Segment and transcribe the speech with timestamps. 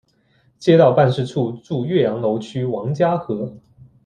[0.57, 3.55] 街道办事处驻岳阳楼区王家河。